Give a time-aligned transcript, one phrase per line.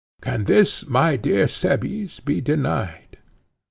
[0.19, 3.19] Can this, my dear Cebes, be denied?